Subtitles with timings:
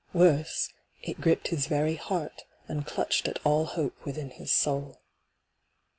[0.13, 0.69] Worse,
[1.03, 4.99] it gripped his very heart and clutched at all hope within his soul.